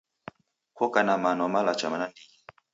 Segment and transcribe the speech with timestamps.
[0.77, 2.35] Kokana mano malacha nandighi.